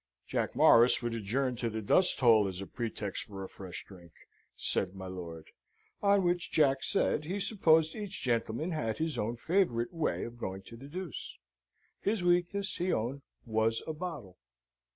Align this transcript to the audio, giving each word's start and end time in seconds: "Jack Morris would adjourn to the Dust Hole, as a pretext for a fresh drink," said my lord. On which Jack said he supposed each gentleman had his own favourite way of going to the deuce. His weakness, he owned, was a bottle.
"Jack 0.25 0.55
Morris 0.55 1.03
would 1.03 1.13
adjourn 1.13 1.55
to 1.57 1.69
the 1.69 1.79
Dust 1.79 2.21
Hole, 2.21 2.47
as 2.47 2.59
a 2.59 2.65
pretext 2.65 3.25
for 3.25 3.43
a 3.43 3.47
fresh 3.47 3.85
drink," 3.87 4.11
said 4.55 4.95
my 4.95 5.05
lord. 5.05 5.51
On 6.01 6.23
which 6.23 6.51
Jack 6.51 6.81
said 6.81 7.25
he 7.25 7.39
supposed 7.39 7.95
each 7.95 8.19
gentleman 8.19 8.71
had 8.71 8.97
his 8.97 9.19
own 9.19 9.35
favourite 9.35 9.93
way 9.93 10.23
of 10.23 10.39
going 10.39 10.63
to 10.63 10.75
the 10.75 10.87
deuce. 10.87 11.37
His 11.99 12.23
weakness, 12.23 12.77
he 12.77 12.91
owned, 12.91 13.21
was 13.45 13.83
a 13.85 13.93
bottle. 13.93 14.39